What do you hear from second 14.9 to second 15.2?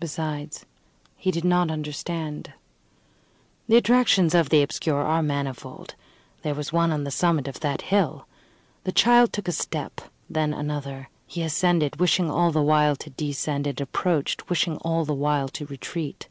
the